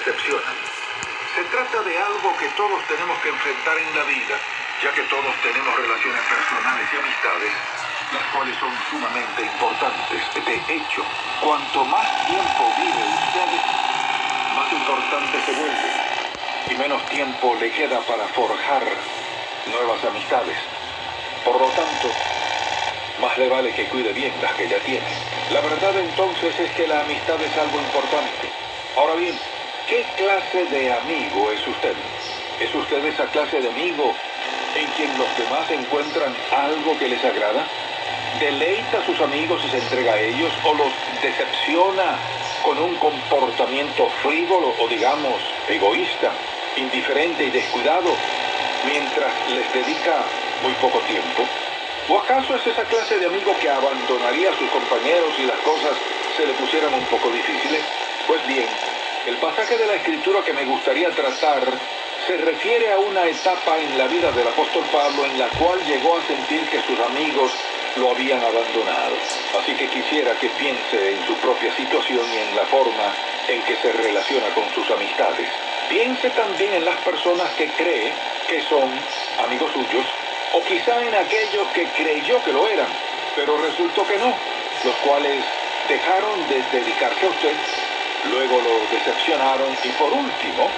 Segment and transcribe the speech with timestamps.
[0.00, 0.56] decepcionan.
[1.36, 4.36] Se trata de algo que todos tenemos que enfrentar en la vida,
[4.82, 7.52] ya que todos tenemos relaciones personales y amistades,
[8.12, 10.20] las cuales son sumamente importantes.
[10.34, 11.04] De hecho,
[11.40, 13.50] cuanto más tiempo vive usted,
[14.56, 15.90] más importante se vuelve
[16.70, 18.82] y menos tiempo le queda para forjar
[19.66, 20.56] nuevas amistades.
[21.44, 22.08] Por lo tanto,
[23.20, 25.12] más le vale que cuide bien las que ya tiene.
[25.52, 28.48] La verdad entonces es que la amistad es algo importante.
[28.96, 29.38] Ahora bien,
[29.90, 31.96] ¿qué clase de amigo es usted?
[32.60, 34.14] ¿Es usted esa clase de amigo
[34.76, 37.66] en quien los demás encuentran algo que les agrada?
[38.38, 42.20] ¿Deleita a sus amigos y se entrega a ellos o los decepciona
[42.62, 46.30] con un comportamiento frívolo o digamos egoísta,
[46.76, 48.14] indiferente y descuidado
[48.86, 50.24] mientras les dedica
[50.62, 51.42] muy poco tiempo?
[52.08, 55.98] ¿O acaso es esa clase de amigo que abandonaría a sus compañeros si las cosas
[56.36, 57.82] se le pusieran un poco difíciles?
[58.28, 58.68] Pues bien,
[59.26, 61.62] el pasaje de la escritura que me gustaría tratar
[62.26, 66.16] se refiere a una etapa en la vida del apóstol Pablo en la cual llegó
[66.16, 67.52] a sentir que sus amigos
[67.96, 69.16] lo habían abandonado.
[69.60, 73.14] Así que quisiera que piense en su propia situación y en la forma
[73.48, 75.48] en que se relaciona con sus amistades.
[75.88, 78.12] Piense también en las personas que cree
[78.48, 78.88] que son
[79.44, 80.06] amigos suyos
[80.54, 82.88] o quizá en aquellos que creyó que lo eran,
[83.36, 84.32] pero resultó que no,
[84.84, 85.44] los cuales
[85.88, 87.54] dejaron de dedicarse a usted,
[88.28, 90.68] luego lo decepcionaron y por último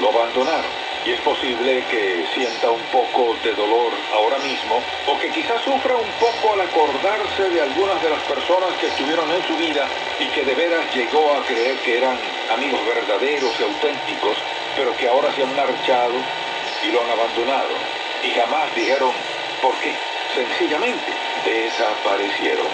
[0.00, 0.90] lo abandonaron.
[1.04, 5.96] Y es posible que sienta un poco de dolor ahora mismo o que quizás sufra
[5.96, 10.26] un poco al acordarse de algunas de las personas que estuvieron en su vida y
[10.26, 12.18] que de veras llegó a creer que eran
[12.52, 14.36] amigos verdaderos y auténticos,
[14.76, 16.14] pero que ahora se han marchado
[16.86, 17.74] y lo han abandonado.
[18.22, 19.12] Y jamás dijeron,
[19.62, 19.94] ¿por qué?
[20.34, 21.12] Sencillamente
[21.46, 22.66] desaparecieron.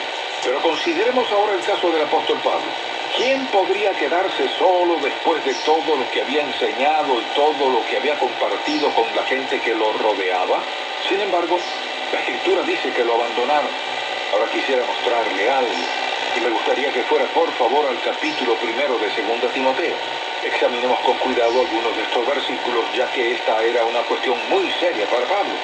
[0.42, 2.95] Pero consideremos ahora el caso del apóstol Pablo.
[3.14, 7.96] ¿Quién podría quedarse solo después de todo lo que había enseñado y todo lo que
[7.96, 10.62] había compartido con la gente que lo rodeaba?
[11.08, 11.58] Sin embargo,
[12.12, 13.70] la escritura dice que lo abandonaron.
[14.32, 15.72] Ahora quisiera mostrarle algo
[16.36, 19.94] y me gustaría que fuera por favor al capítulo primero de 2 Timoteo.
[20.44, 25.06] Examinemos con cuidado algunos de estos versículos ya que esta era una cuestión muy seria
[25.06, 25.54] para Pablo.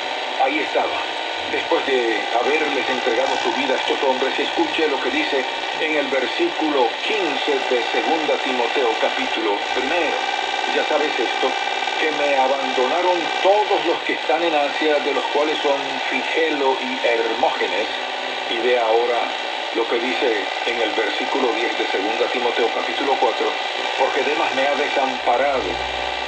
[0.42, 1.11] Ahí estaba
[1.52, 5.44] después de haberles entregado su vida a estos hombres, escuche lo que dice
[5.80, 7.78] en el versículo 15 de
[8.26, 10.16] 2 Timoteo capítulo primero.
[10.74, 11.52] Ya sabes esto,
[12.00, 15.76] que me abandonaron todos los que están en Asia, de los cuales son
[16.08, 17.86] Figelo y Hermógenes.
[18.48, 19.20] Y ve ahora
[19.76, 23.46] lo que dice en el versículo 10 de 2 Timoteo capítulo 4,
[24.00, 25.68] porque Demas me ha desamparado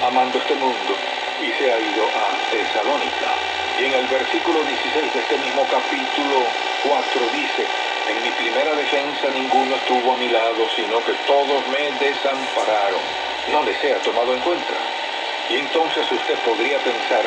[0.04, 0.92] amando este mundo
[1.40, 3.43] y se ha ido a Tesalónica.
[3.76, 6.46] Y en el versículo 16 de este mismo capítulo
[6.86, 7.66] 4 dice,
[8.06, 13.02] en mi primera defensa ninguno estuvo a mi lado, sino que todos me desampararon.
[13.50, 14.74] No les sea tomado en cuenta.
[15.50, 17.26] Y entonces usted podría pensar,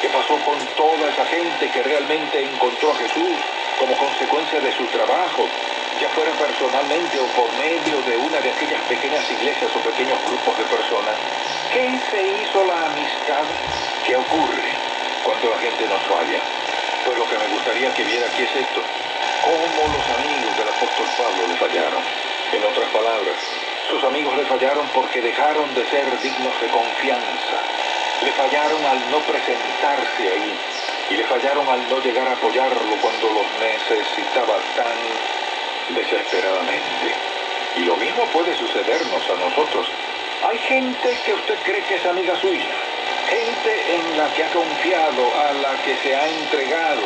[0.00, 3.34] ¿qué pasó con toda esa gente que realmente encontró a Jesús
[3.80, 5.48] como consecuencia de su trabajo,
[6.00, 10.58] ya fuera personalmente o por medio de una de aquellas pequeñas iglesias o pequeños grupos
[10.58, 11.18] de personas?
[11.72, 13.44] ¿Qué se hizo la amistad?
[14.06, 14.81] ¿Qué ocurre?
[15.24, 16.40] Cuando la gente nos falla.
[17.04, 18.80] Pues lo que me gustaría que viera aquí es esto.
[19.42, 22.02] Cómo los amigos del apóstol Pablo le fallaron.
[22.52, 23.36] En otras palabras,
[23.90, 27.58] sus amigos le fallaron porque dejaron de ser dignos de confianza.
[28.22, 30.54] Le fallaron al no presentarse ahí.
[31.10, 34.98] Y le fallaron al no llegar a apoyarlo cuando los necesitaba tan
[35.96, 37.08] desesperadamente.
[37.76, 39.88] Y lo mismo puede sucedernos a nosotros.
[40.48, 42.91] Hay gente que usted cree que es amiga suya
[43.28, 47.02] gente en la que ha confiado, a la que se ha entregado,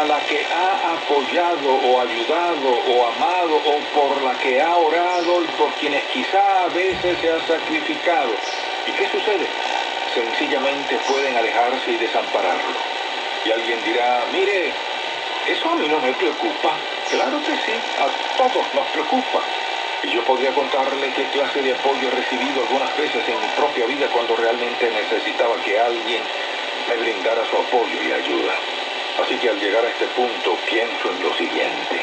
[0.00, 5.42] a la que ha apoyado o ayudado o amado o por la que ha orado
[5.42, 8.32] y por quienes quizá a veces se ha sacrificado.
[8.86, 9.46] ¿Y qué sucede?
[10.14, 12.74] Sencillamente pueden alejarse y desampararlo.
[13.44, 14.72] Y alguien dirá, mire,
[15.48, 16.72] eso a mí no me preocupa.
[17.10, 19.40] Claro que sí, a todos nos preocupa.
[20.02, 23.86] Y yo podría contarle qué clase de apoyo he recibido algunas veces en mi propia
[23.86, 26.22] vida cuando realmente necesitaba que alguien
[26.88, 28.54] me brindara su apoyo y ayuda.
[29.22, 31.96] Así que al llegar a este punto pienso en lo siguiente.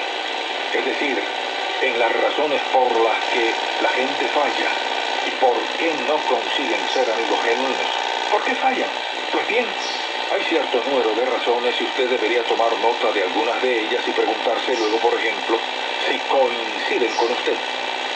[0.73, 1.21] Es decir,
[1.81, 4.69] en las razones por las que la gente falla
[5.27, 7.91] y por qué no consiguen ser amigos genuinos.
[8.31, 8.89] ¿Por qué fallan?
[9.31, 9.65] Pues bien,
[10.33, 14.11] hay cierto número de razones y usted debería tomar nota de algunas de ellas y
[14.11, 15.59] preguntarse luego, por ejemplo,
[16.07, 17.57] si coinciden con usted.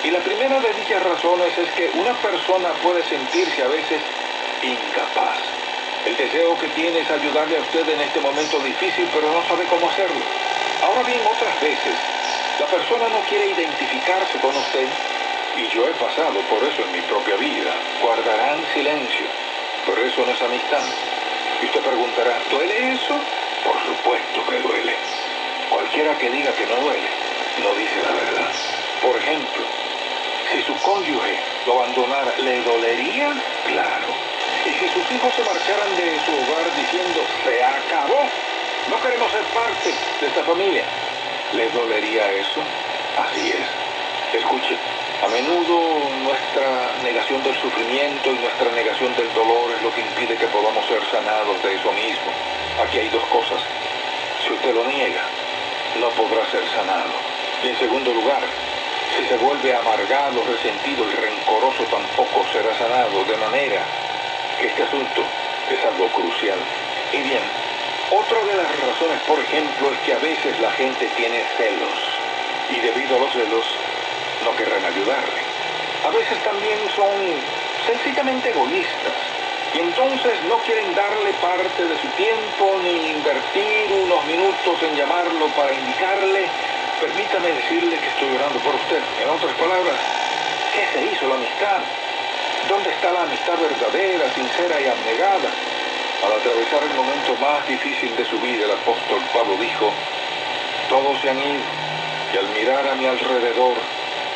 [0.03, 4.01] Y la primera de dichas razones es que una persona puede sentirse a veces
[4.63, 5.39] incapaz.
[6.05, 9.65] El deseo que tiene es ayudarle a usted en este momento difícil, pero no sabe
[9.65, 10.21] cómo hacerlo.
[10.83, 11.93] Ahora bien, otras veces,
[12.59, 14.87] la persona no quiere identificarse con usted,
[15.57, 17.73] y yo he pasado por eso en mi propia vida.
[18.01, 19.25] Guardarán silencio.
[19.85, 20.85] Pero eso no es amistad.
[21.61, 23.19] Y usted preguntará, ¿duele eso?
[23.65, 24.95] Por supuesto que duele.
[25.69, 27.09] Cualquiera que diga que no duele,
[27.63, 28.51] no dice la verdad.
[29.01, 29.65] Por ejemplo,
[30.51, 33.31] si su cónyuge lo abandonara, ¿le dolería?
[33.67, 34.07] Claro.
[34.65, 38.23] Y si sus hijos se marcharan de su hogar diciendo, se acabó,
[38.89, 40.83] no queremos ser parte de esta familia,
[41.53, 42.61] ¿le dolería eso?
[43.17, 44.39] Así es.
[44.39, 44.77] Escuche,
[45.23, 50.35] a menudo nuestra negación del sufrimiento y nuestra negación del dolor es lo que impide
[50.35, 52.31] que podamos ser sanados de eso mismo.
[52.83, 53.59] Aquí hay dos cosas.
[54.45, 55.23] Si usted lo niega,
[55.99, 57.15] no podrá ser sanado.
[57.63, 58.43] Y en segundo lugar,
[59.17, 63.23] si se vuelve amargado, resentido y rencoroso, tampoco será sanado.
[63.25, 63.81] De manera
[64.59, 65.23] que este asunto
[65.71, 66.59] es algo crucial.
[67.11, 67.41] Y bien,
[68.11, 71.97] otra de las razones, por ejemplo, es que a veces la gente tiene celos.
[72.69, 73.65] Y debido a los celos,
[74.43, 75.41] no querrán ayudarle.
[76.05, 77.11] A veces también son
[77.87, 79.17] sencillamente egoístas
[79.73, 85.47] y entonces no quieren darle parte de su tiempo ni invertir unos minutos en llamarlo
[85.55, 86.47] para indicarle,
[86.99, 89.01] permítame decirle que estoy orando por usted.
[89.21, 89.97] En otras palabras,
[90.73, 91.81] ¿qué se hizo la amistad?
[92.69, 95.49] ¿Dónde está la amistad verdadera, sincera y abnegada?
[96.25, 99.93] Al atravesar el momento más difícil de su vida, el apóstol Pablo dijo,
[100.89, 101.87] todos se han ido
[102.33, 103.75] y al mirar a mi alrededor,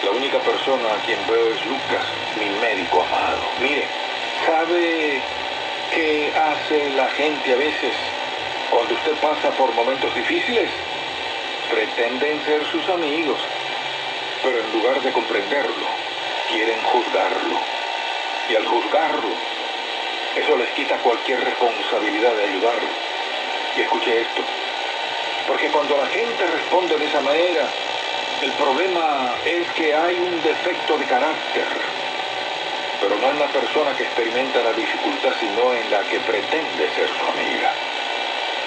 [0.04, 2.06] la única persona a quien veo es Lucas,
[2.40, 3.42] mi médico amado.
[3.60, 3.86] Mire,
[4.46, 5.22] ¿sabe
[5.94, 7.94] qué hace la gente a veces
[8.69, 10.69] cuando usted pasa por momentos difíciles?
[11.71, 13.39] Pretenden ser sus amigos,
[14.44, 15.88] pero en lugar de comprenderlo,
[16.50, 17.59] quieren juzgarlo.
[18.50, 19.29] Y al juzgarlo,
[20.35, 22.89] eso les quita cualquier responsabilidad de ayudarlo.
[23.77, 24.41] Y escuche esto,
[25.47, 27.68] porque cuando la gente responde de esa manera,
[28.41, 31.67] el problema es que hay un defecto de carácter,
[33.00, 37.07] pero no en la persona que experimenta la dificultad, sino en la que pretende ser
[37.07, 37.90] su amiga.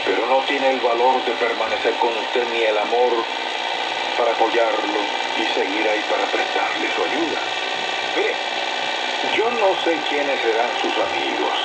[0.04, 3.12] Pero no tiene el valor de permanecer con usted ni el amor
[4.18, 5.00] para apoyarlo
[5.36, 7.40] y seguir ahí para prestarle su ayuda.
[8.16, 8.34] Mire,
[9.36, 11.56] yo no sé quiénes serán sus amigos,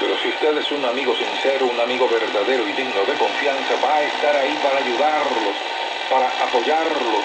[0.00, 3.96] pero si usted es un amigo sincero, un amigo verdadero y digno de confianza, va
[3.96, 5.72] a estar ahí para ayudarlos
[6.12, 7.24] para apoyarlos,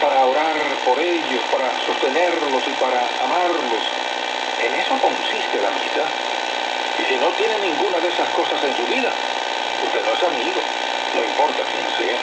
[0.00, 3.82] para orar por ellos, para sostenerlos y para amarlos.
[4.62, 6.35] En eso consiste la amistad.
[6.98, 9.12] Y si no tiene ninguna de esas cosas en su vida,
[9.84, 10.60] usted no es amigo,
[11.14, 12.18] no importa quién sea.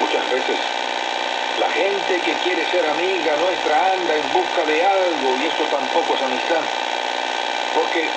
[0.00, 0.58] Muchas veces
[1.58, 6.14] la gente que quiere ser amiga nuestra anda en busca de algo y eso tampoco
[6.14, 6.62] es amistad.
[7.74, 8.08] Porque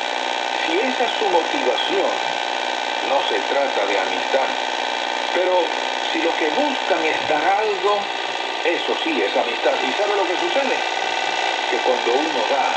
[0.65, 2.11] si esa es su motivación,
[3.09, 4.47] no se trata de amistad.
[5.33, 5.65] Pero
[6.11, 7.99] si lo que buscan es dar algo,
[8.63, 9.73] eso sí es amistad.
[9.83, 10.77] ¿Y sabe lo que sucede?
[11.69, 12.75] Que cuando uno da,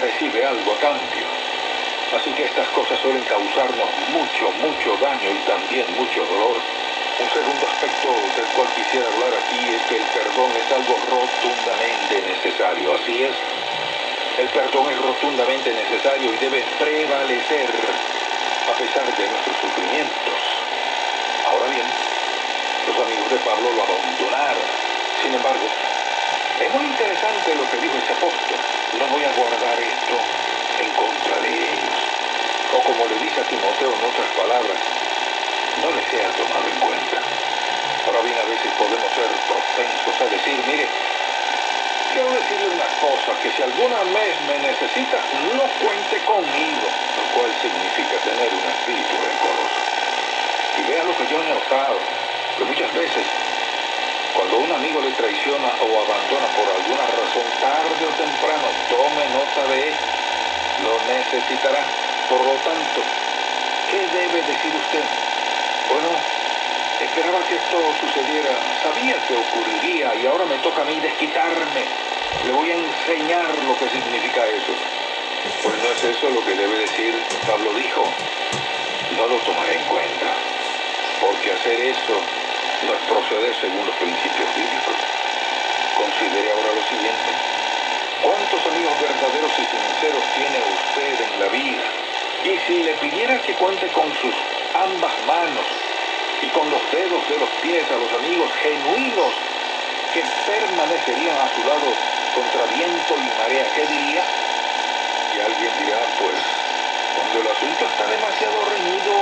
[0.00, 1.27] recibe algo a cambio.
[2.08, 6.56] Así que estas cosas suelen causarnos mucho, mucho daño y también mucho dolor.
[7.20, 12.22] Un segundo aspecto del cual quisiera hablar aquí es que el perdón es algo rotundamente
[12.22, 12.94] necesario.
[12.94, 13.34] Así es,
[14.38, 17.68] el perdón es rotundamente necesario y debe prevalecer
[18.70, 20.40] a pesar de nuestros sufrimientos.
[21.44, 21.86] Ahora bien,
[22.86, 24.68] los amigos de Pablo lo abandonaron.
[25.20, 25.66] Sin embargo,
[26.60, 28.58] es muy interesante lo que dijo ese apóstol.
[28.96, 30.16] No voy a guardar esto
[30.80, 31.98] en contra de ellos.
[33.18, 34.78] O como le dice a Timoteo en otras palabras,
[35.82, 37.18] no les sea tomado en cuenta.
[38.06, 40.86] Ahora bien, a veces podemos ser propensos a decir, mire,
[42.14, 45.18] quiero decirle una cosa, que si alguna vez me necesita,
[45.50, 49.80] no cuente conmigo, lo cual significa tener un espíritu rencoroso.
[50.78, 51.98] Y vea lo que yo he notado
[52.70, 53.26] muchas veces,
[54.34, 59.66] cuando un amigo le traiciona o abandona por alguna razón, tarde o temprano, tome nota
[59.74, 60.06] de esto,
[60.86, 62.07] lo necesitará.
[62.28, 63.00] Por lo tanto,
[63.90, 65.04] ¿qué debe decir usted?
[65.88, 66.12] Bueno,
[67.00, 71.88] esperaba que esto sucediera, sabía que ocurriría y ahora me toca a mí desquitarme.
[72.44, 74.72] Le voy a enseñar lo que significa eso.
[75.62, 77.14] Pues no es eso lo que debe decir,
[77.46, 78.04] Pablo dijo,
[79.16, 80.28] no lo tomaré en cuenta,
[81.22, 82.20] porque hacer eso
[82.84, 85.00] no es proceder según los principios bíblicos.
[85.96, 87.30] Considere ahora lo siguiente.
[88.20, 92.07] ¿Cuántos amigos verdaderos y sinceros tiene usted en la vida?
[92.44, 94.34] Y si le pidiera que cuente con sus
[94.74, 95.66] ambas manos
[96.42, 99.32] y con los dedos de los pies a los amigos genuinos
[100.14, 101.88] que permanecerían a su lado
[102.34, 104.22] contra viento y marea, ¿qué diría?
[105.34, 106.38] Y alguien dirá, pues,
[107.16, 109.12] cuando el asunto está demasiado reñido,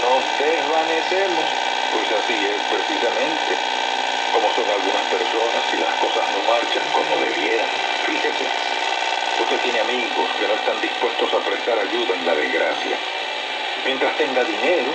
[0.00, 1.44] nos desvanecemos.
[1.92, 3.84] Pues así es precisamente
[4.34, 7.68] como son algunas personas y las cosas no marchan como debieran.
[8.04, 8.46] Fíjese,
[9.64, 12.96] tiene amigos que no están dispuestos a prestar ayuda en la desgracia.
[13.84, 14.92] Mientras tenga dinero,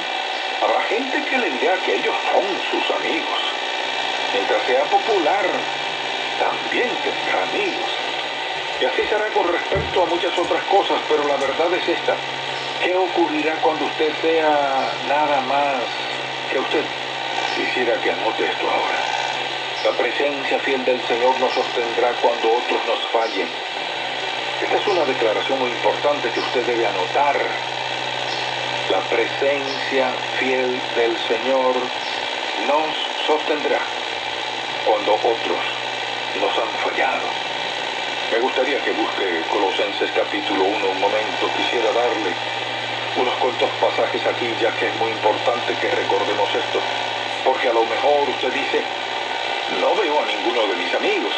[0.62, 3.40] habrá gente que le dirá que ellos son sus amigos.
[4.34, 5.46] Mientras sea popular,
[6.38, 7.90] también tendrá amigos.
[8.80, 12.16] Y así será con respecto a muchas otras cosas, pero la verdad es esta.
[12.84, 15.82] ¿Qué ocurrirá cuando usted sea nada más
[16.52, 16.86] que usted?
[17.56, 19.00] Quisiera que anote esto ahora.
[19.84, 23.48] La presencia fiel del Señor nos sostendrá cuando otros nos fallen.
[24.62, 27.40] Esta es una declaración muy importante que usted debe anotar.
[28.92, 31.76] La presencia fiel del Señor
[32.68, 32.92] nos
[33.26, 33.80] sostendrá
[34.86, 35.64] cuando otros
[36.42, 37.24] nos han fallado.
[38.34, 41.48] Me gustaría que busque Colosenses capítulo 1 un momento.
[41.56, 42.36] Quisiera darle
[43.16, 46.82] unos cuantos pasajes aquí, ya que es muy importante que recordemos esto.
[47.46, 48.84] Porque a lo mejor usted dice,
[49.80, 51.34] no veo a ninguno de mis amigos.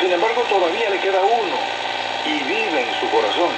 [0.00, 1.85] Sin embargo, todavía le queda uno
[2.26, 3.50] y vive en su corazón.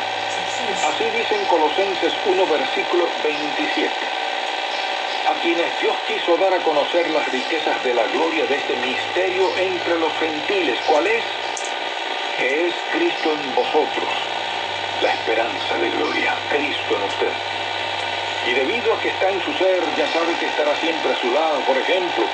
[0.85, 3.91] Así dice en Colosenses 1, versículo 27.
[5.29, 9.49] A quienes Dios quiso dar a conocer las riquezas de la gloria de este misterio
[9.57, 10.79] entre los gentiles.
[10.87, 11.25] ¿Cuál es?
[12.37, 14.09] Que es Cristo en vosotros,
[15.03, 16.35] la esperanza de gloria.
[16.51, 17.33] Cristo en usted.
[18.49, 21.31] Y debido a que está en su ser, ya sabe que estará siempre a su
[21.33, 21.61] lado.
[21.61, 22.25] Por ejemplo,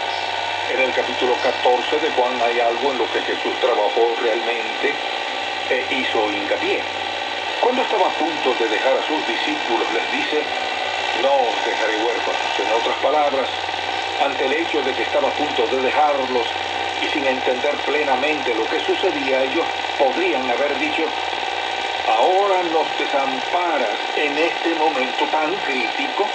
[0.73, 4.95] en el capítulo 14 de Juan hay algo en lo que Jesús trabajó realmente
[5.71, 6.81] e hizo hincapié.
[7.61, 10.43] Cuando estaba a punto de dejar a sus discípulos, les dice,
[11.23, 12.53] no os dejaré huérfanos.
[12.61, 13.49] En otras palabras,
[14.23, 16.47] ante el hecho de que estaba a punto de dejarlos
[17.03, 19.65] y sin entender plenamente lo que sucedía, ellos
[19.99, 21.05] podrían haber dicho,
[22.09, 26.29] ahora nos desamparas en este momento tan crítico.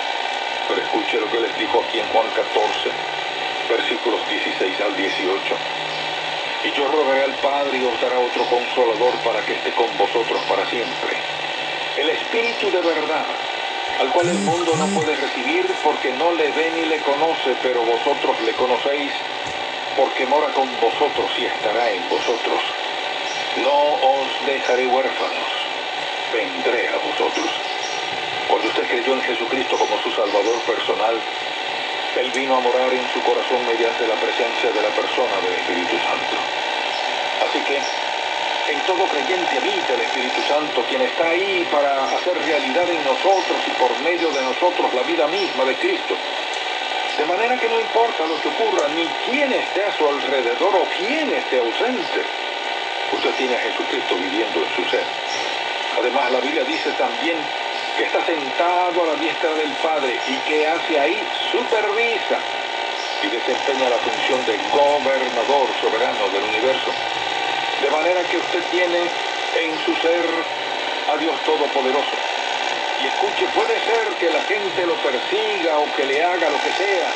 [0.67, 2.89] Pero escuche lo que les dijo aquí en Juan 14,
[3.69, 5.88] versículos 16 al 18.
[6.63, 10.41] Y yo rogaré al Padre y os dará otro consolador para que esté con vosotros
[10.49, 11.15] para siempre.
[11.97, 13.25] El Espíritu de verdad,
[13.99, 17.81] al cual el mundo no puede recibir porque no le ve ni le conoce, pero
[17.83, 19.11] vosotros le conocéis
[19.95, 22.59] porque mora con vosotros y estará en vosotros.
[23.63, 25.49] No os dejaré huérfanos,
[26.31, 27.49] vendré a vosotros.
[28.47, 31.15] Cuando usted creyó en Jesucristo como su Salvador personal,
[32.19, 35.95] él vino a morar en su corazón mediante la presencia de la persona del Espíritu
[36.03, 36.35] Santo.
[37.47, 42.89] Así que en todo creyente habita el Espíritu Santo, quien está ahí para hacer realidad
[42.89, 46.15] en nosotros y por medio de nosotros la vida misma de Cristo.
[47.17, 50.85] De manera que no importa lo que ocurra, ni quién esté a su alrededor o
[50.97, 52.21] quién esté ausente.
[53.11, 55.03] Usted tiene a Jesucristo viviendo en su ser.
[55.99, 57.37] Además, la Biblia dice también
[57.97, 61.19] que está sentado a la diestra del Padre y que hace ahí
[61.51, 62.37] supervisa
[63.23, 66.91] y desempeña la función de gobernador soberano del universo.
[67.81, 70.25] De manera que usted tiene en su ser
[71.13, 72.15] a Dios Todopoderoso.
[73.01, 76.71] Y escuche, puede ser que la gente lo persiga o que le haga lo que
[76.73, 77.09] sea,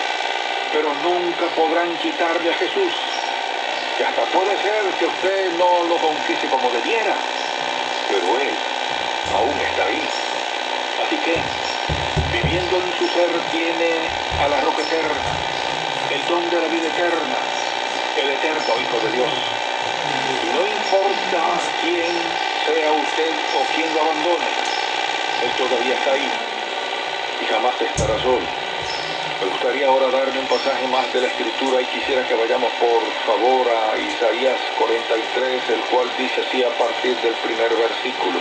[0.72, 2.94] pero nunca podrán quitarle a Jesús.
[3.98, 7.16] Que hasta puede ser que usted no lo conquiste como debiera,
[8.10, 8.56] pero Él
[9.36, 10.02] aún está ahí
[11.06, 11.36] Así que,
[12.58, 14.06] en su ser, tiene
[14.40, 15.22] a la roca eterna,
[16.14, 17.38] el don de la vida eterna,
[18.22, 19.34] el eterno Hijo de Dios.
[20.44, 21.42] Y no importa
[21.82, 22.14] quién
[22.68, 24.46] sea usted o quién lo abandone,
[25.42, 26.30] Él todavía está ahí
[27.42, 28.46] y jamás estará solo.
[29.42, 33.02] Me gustaría ahora darle un pasaje más de la escritura y quisiera que vayamos por
[33.26, 38.40] favor a Isaías 43, el cual dice así a partir del primer versículo.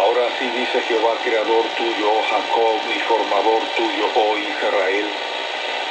[0.00, 5.06] Ahora sí dice Jehová, creador tuyo, oh Jacob, y formador tuyo, oh Israel.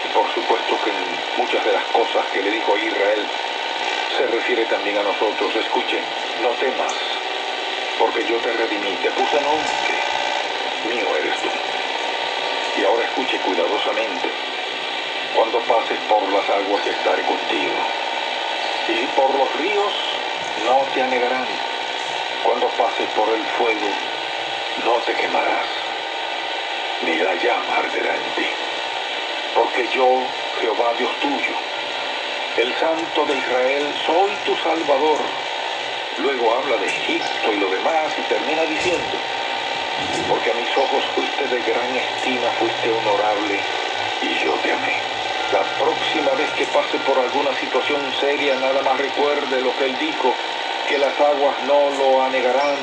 [0.03, 0.97] Y por supuesto que en
[1.37, 3.23] muchas de las cosas que le dijo Israel
[4.17, 5.55] se refiere también a nosotros.
[5.55, 6.01] Escuchen,
[6.41, 6.93] no temas,
[7.99, 9.93] porque yo te redimí, te puse nombre,
[10.89, 11.49] mío eres tú.
[12.81, 14.27] Y ahora escuche cuidadosamente,
[15.35, 17.77] cuando pases por las aguas estaré contigo,
[18.89, 19.93] y por los ríos
[20.65, 21.45] no te anegarán
[22.43, 23.89] cuando pases por el fuego,
[24.85, 25.67] no te quemarás,
[27.05, 28.47] ni la llama arderá en ti.
[29.55, 30.21] Porque yo,
[30.61, 31.55] Jehová Dios tuyo,
[32.57, 35.19] el Santo de Israel, soy tu Salvador.
[36.19, 39.17] Luego habla de Egipto y lo demás y termina diciendo,
[40.27, 43.59] porque a mis ojos fuiste de gran estima, fuiste honorable
[44.21, 44.95] y yo te amé.
[45.51, 49.97] La próxima vez que pase por alguna situación seria, nada más recuerde lo que él
[49.97, 50.35] dijo
[50.89, 52.77] que las aguas no lo anegarán,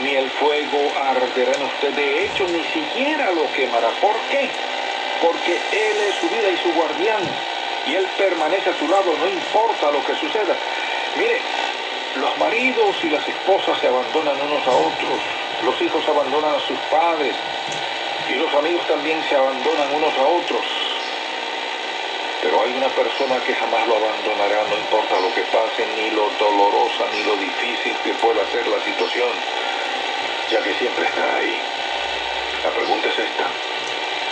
[0.00, 1.90] ni el fuego arderá en usted.
[1.94, 3.88] De hecho, ni siquiera lo quemará.
[4.00, 4.50] ¿Por qué?
[5.22, 7.22] Porque Él es su vida y su guardián,
[7.86, 10.54] y Él permanece a su lado, no importa lo que suceda.
[11.16, 11.40] Mire,
[12.16, 15.18] Los maridos y las esposas se abandonan unos a otros,
[15.64, 17.34] los hijos abandonan a sus padres
[18.28, 20.60] y los amigos también se abandonan unos a otros.
[22.42, 26.28] Pero hay una persona que jamás lo abandonará, no importa lo que pase, ni lo
[26.38, 27.96] dolorosa, ni lo difícil
[28.60, 29.30] la situación,
[30.50, 31.56] ya que siempre está ahí.
[32.62, 33.46] La pregunta es esta.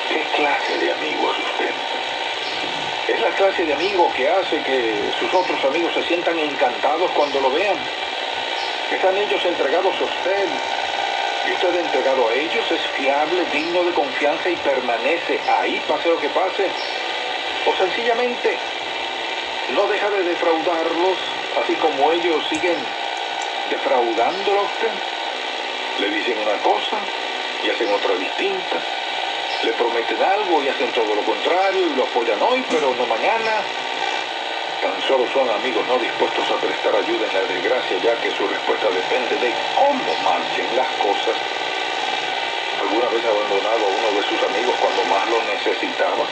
[0.08, 1.74] ¿Qué clase de amigo es usted?
[3.08, 7.40] Es la clase de amigo que hace que sus otros amigos se sientan encantados cuando
[7.40, 7.78] lo vean.
[8.92, 10.48] Están ellos entregados a usted.
[11.48, 16.20] Y usted entregado a ellos es fiable, digno de confianza y permanece ahí, pase lo
[16.20, 16.68] que pase
[17.66, 18.56] o sencillamente
[19.74, 21.18] no deja de defraudarlos,
[21.62, 22.76] así como ellos siguen
[23.70, 24.92] defraudándolo a usted.
[26.00, 26.98] Le dicen una cosa
[27.64, 28.76] y hacen otra distinta.
[29.62, 33.62] Le prometen algo y hacen todo lo contrario y lo apoyan hoy, pero no mañana.
[34.80, 38.48] Tan solo son amigos no dispuestos a prestar ayuda en la desgracia, ya que su
[38.48, 41.36] respuesta depende de cómo marchen las cosas.
[42.80, 46.24] ¿Alguna vez abandonado a uno de sus amigos cuando más lo necesitaba?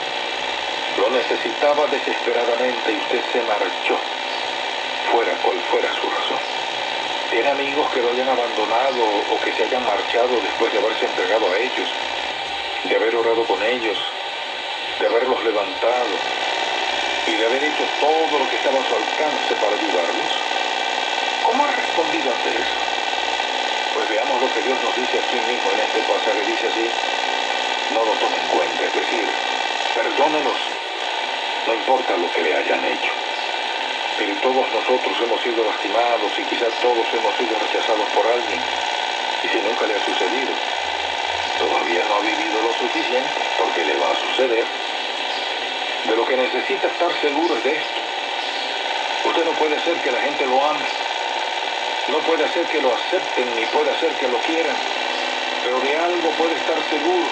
[0.97, 3.97] Lo necesitaba desesperadamente y usted se marchó,
[5.11, 6.58] fuera cual fuera su razón.
[7.29, 11.45] Tiene amigos que lo hayan abandonado o que se hayan marchado después de haberse entregado
[11.45, 11.89] a ellos,
[12.83, 13.97] de haber orado con ellos,
[14.99, 16.13] de haberlos levantado
[17.27, 20.31] y de haber hecho todo lo que estaba a su alcance para ayudarlos.
[21.45, 22.79] ¿Cómo ha respondido ante eso?
[23.93, 26.41] Pues veamos lo que Dios nos dice aquí mismo en este pasaje.
[26.49, 26.89] Dice así,
[27.93, 29.25] no lo tomen en cuenta, es decir,
[29.93, 30.79] perdónenos
[31.67, 33.08] no importa lo que le hayan hecho.
[34.19, 38.59] Pero todos nosotros hemos sido lastimados y quizás todos hemos sido rechazados por alguien.
[39.43, 40.51] Y si nunca le ha sucedido,
[41.57, 44.65] todavía no ha vivido lo suficiente porque le va a suceder.
[46.03, 47.99] De lo que necesita estar seguro es de esto.
[49.23, 50.85] Usted no puede hacer que la gente lo ame.
[52.09, 54.75] No puede hacer que lo acepten ni puede hacer que lo quieran.
[55.63, 57.27] Pero de algo puede estar seguro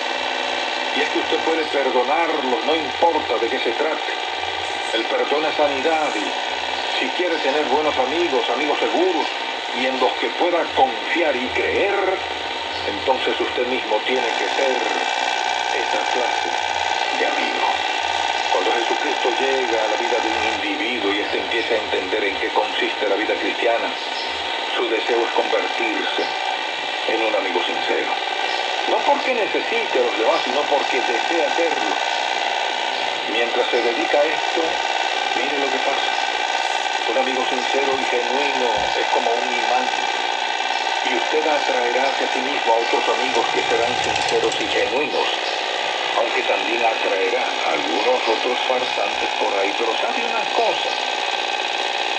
[0.97, 4.13] y es que usted puede perdonarlo, no importa de qué se trate.
[4.93, 6.25] El perdón es sanidad y
[6.99, 9.27] si quiere tener buenos amigos, amigos seguros
[9.79, 11.93] y en los que pueda confiar y creer,
[12.88, 14.77] entonces usted mismo tiene que ser
[15.77, 16.49] esa clase
[17.19, 17.67] de amigo.
[18.51, 22.36] Cuando Jesucristo llega a la vida de un individuo y éste empieza a entender en
[22.38, 23.93] qué consiste la vida cristiana,
[24.75, 26.23] su deseo es convertirse
[27.10, 28.10] en un amigo sincero.
[28.89, 31.93] No porque necesite a los demás, sino porque desea hacerlo.
[33.31, 34.62] Mientras se dedica a esto,
[35.36, 36.26] mire lo que pasa.
[37.09, 38.67] Un amigo sincero y genuino
[38.99, 39.87] es como un imán.
[41.09, 45.27] Y usted atraerá hacia sí mismo a otros amigos que serán sinceros y genuinos.
[46.17, 49.73] Aunque también atraerá a algunos otros farsantes por ahí.
[49.79, 50.89] Pero sabe una cosa,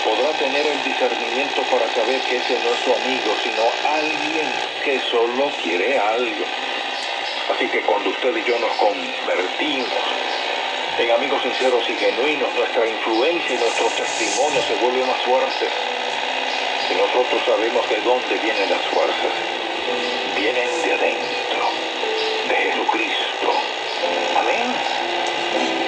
[0.03, 4.49] podrá tener el discernimiento para saber que ese no es su amigo, sino alguien
[4.83, 6.45] que solo quiere algo.
[7.53, 10.28] Así que cuando usted y yo nos convertimos
[10.99, 15.71] en amigos sinceros y genuinos, nuestra influencia y nuestro testimonio se vuelven más fuertes.
[16.91, 19.31] Y nosotros sabemos de dónde vienen las fuerzas.
[20.35, 21.63] Vienen de adentro,
[22.49, 23.49] de Jesucristo.
[24.35, 24.67] Amén.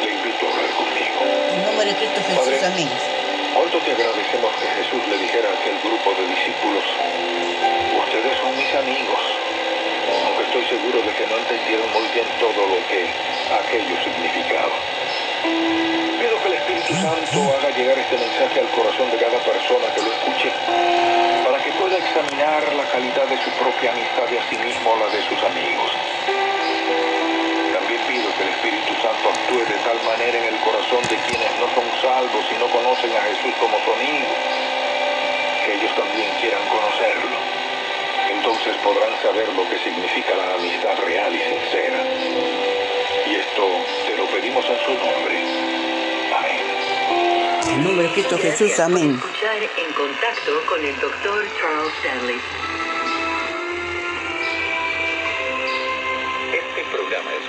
[0.01, 1.19] Le invito a hablar conmigo.
[1.27, 2.89] En nombre de Cristo Jesús, amén.
[3.53, 6.85] ¿Cuánto te agradecemos que Jesús le dijera a aquel grupo de discípulos,
[10.71, 13.03] seguro de que no entendieron muy bien todo lo que
[13.59, 14.71] aquello significaba.
[15.43, 20.01] Pido que el Espíritu Santo haga llegar este mensaje al corazón de cada persona que
[20.01, 20.49] lo escuche,
[21.43, 25.43] para que pueda examinar la calidad de su propia amistad y asimismo la de sus
[25.43, 25.91] amigos
[28.11, 31.85] que el Espíritu Santo actúe de tal manera en el corazón de quienes no son
[32.01, 34.31] salvos y no conocen a Jesús como su amigo,
[35.65, 37.50] que ellos también quieran conocerlo.
[38.43, 42.03] Entonces podrán saber lo que significa la amistad real y sincera.
[43.29, 43.67] Y esto
[44.07, 45.37] te lo pedimos en su nombre.
[46.35, 47.69] Amén.
[47.69, 49.13] En nombre de Cristo Jesús, amén.
[49.13, 52.41] escuchar en contacto con el doctor Charles Stanley.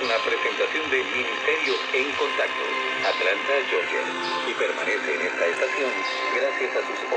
[0.03, 2.63] una presentación de Ministerio en Contacto,
[3.07, 4.01] Atlanta, Georgia,
[4.47, 5.91] y permanece en esta estación
[6.35, 7.13] gracias a sus horas.